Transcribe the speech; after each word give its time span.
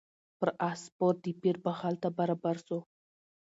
پر 0.39 0.49
آس 0.69 0.79
سپور 0.87 1.13
د 1.23 1.25
پیر 1.41 1.55
بغل 1.65 1.95
ته 2.03 2.07
برابر 2.17 2.55
سو 2.67 2.77